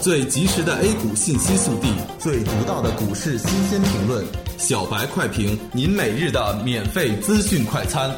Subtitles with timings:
[0.00, 1.88] 最及时的 A 股信息速递，
[2.18, 4.24] 最独到的股市新鲜评论，
[4.58, 8.14] 小白快评，您每日的免费资讯快餐。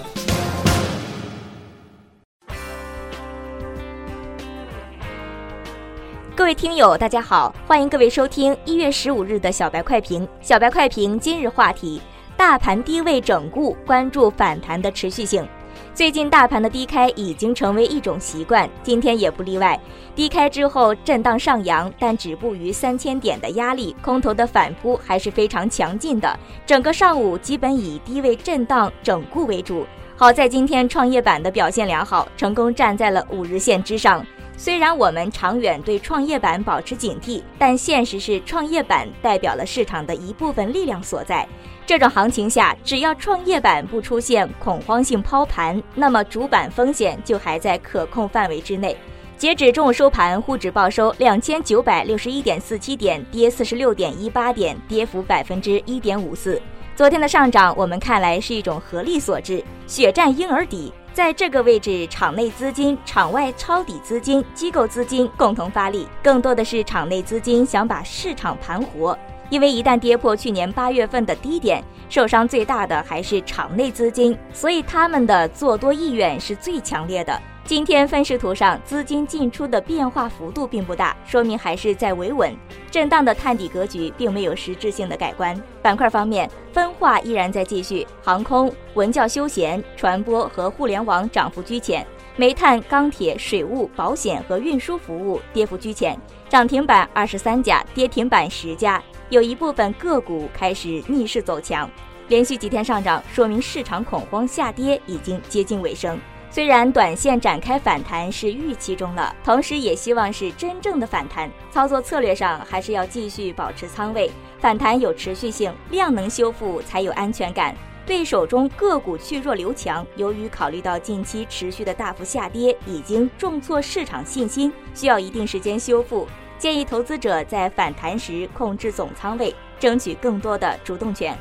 [6.35, 10.27] 各位听友，大家好，欢迎各位收听一月十五日的小白快评。
[10.41, 12.01] 小白快评今日话题：
[12.37, 15.47] 大盘低位整固，关注反弹的持续性。
[15.95, 19.79] 最近大盘的低开已经成为一种习惯，今天也不例外。
[20.15, 26.39] 低开之后震荡上扬，但止步于三千点的压力，空头的反扑还是非常强劲的。
[26.67, 29.87] 整个上午基本以低位震荡整固为主。
[30.21, 34.27] 好在今天创业板的表现良好，成功站在了五日线之上。
[34.57, 41.47] 虽然我们长远对创业板保持警惕，但现实是创业板代表了市场的一部分力量所在。
[41.87, 48.97] 这种行情下，只要创业板不出现恐慌性抛盘，那么主板风险就还在可控范围之内。
[49.37, 56.61] 截止中午收盘，沪指报收两千九百六十一点四七点，跌四十六点一八点，跌幅百分之一点五四。
[56.99, 60.93] 昨天的上涨，我们看来是一种合力所致，血战婴儿底。
[61.13, 69.17] 在这个位置，场内资金、场外抄底资金、机构资金共同发力，更多的是场内资金想把市场盘活。
[69.49, 77.41] 因为一旦跌破去年八月份的低点，受伤最大的还是场内资金，所以他们的做多意愿是最强烈的。
[77.69, 82.51] 今天分时图上资金进出的变化幅度并不大，说明还是在维稳，
[82.91, 85.55] 震荡的探底格局并没有实质性的改观。
[85.83, 99.03] 板块方面，分化依然在继续，航空、文教休闲、传播和互联网涨幅居前，煤炭、钢铁、水务、保险和运输服务跌幅居前，涨停板二十三家，跌停板十家。
[99.29, 101.87] 有一部分个股开始逆势走强，
[102.29, 106.19] 连续几天上涨，说明市场恐慌下跌已经接近尾声。
[106.51, 111.49] 虽然短线展开反弹是预期中了，同时也希望是真正的反弹。
[111.71, 117.75] 操作策略上还是要继续保持仓位，反弹有持续性，量能修复才有安全感。
[118.07, 126.27] 对手中个股去弱留强，由于考虑到近期持续的大幅下跌，已经重挫市场信心，需要一定时间修复。
[126.59, 131.39] 建议投资者在反弹时控制总仓位，争取更多的主动权。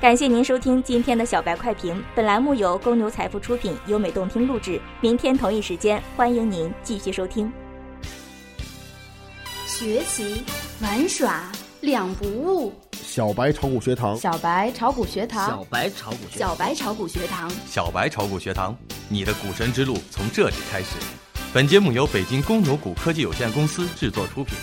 [0.00, 4.78] 感谢您收听今天的小白快评，本栏目由公牛财富出品，优美动听录制。
[5.00, 7.50] 明天同一时间，欢迎您继续收听。
[9.66, 10.44] 学习
[10.80, 11.50] 玩耍
[11.80, 18.76] 两不误，小白炒股学堂，小白炒股学堂，小白炒股学，小白炒股学堂，小白炒股学堂，
[19.08, 20.96] 你的股神之路从这里开始。
[21.54, 24.54] 本节目由北京公牛股科技有限公司制作出品。